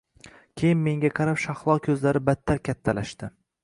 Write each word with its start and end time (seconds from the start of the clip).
keyin 0.61 0.79
menga 0.85 1.13
qarab 1.21 1.39
shahlo 1.43 1.79
ko`zlari 1.87 2.27
battar 2.33 2.67
kattalashdi 2.71 3.37